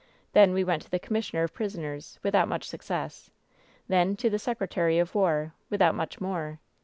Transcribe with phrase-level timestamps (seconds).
[0.33, 3.29] Then we went to the commissioner of prisoners, without much success.
[3.87, 6.57] Then to the secretary of war, without much more.